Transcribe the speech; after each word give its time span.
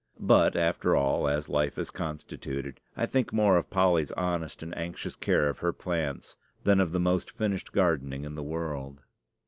But, 0.19 0.55
after 0.55 0.95
all, 0.95 1.27
as 1.27 1.47
life 1.47 1.77
is 1.77 1.91
constituted, 1.91 2.79
I 2.97 3.05
think 3.05 3.31
more 3.31 3.55
of 3.57 3.69
Polly's 3.69 4.11
honest 4.13 4.63
and 4.63 4.75
anxious 4.75 5.15
care 5.15 5.47
of 5.47 5.59
her 5.59 5.73
plants 5.73 6.37
than 6.63 6.79
of 6.79 6.91
the 6.91 6.99
most 6.99 7.29
finished 7.29 7.71
gardening 7.71 8.25
in 8.25 8.33
the 8.33 8.41
world. 8.41 9.03